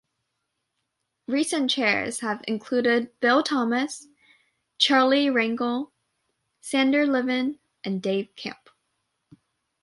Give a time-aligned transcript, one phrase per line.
[1.27, 4.07] Recent chairs have included Bill Thomas,
[4.79, 5.91] Charlie Rangel,
[6.59, 8.67] Sander Levin, and Dave Camp.